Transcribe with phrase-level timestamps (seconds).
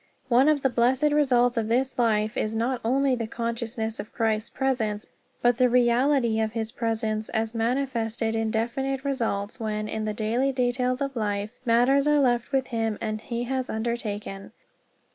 [0.29, 4.49] One of the blessed results of this life is not only the consciousness of Christ's
[4.49, 5.05] presence,
[5.43, 10.51] but the reality of his presence as manifested in definite results when, in the daily
[10.53, 14.53] details of life, matters are left with him and he has undertaken.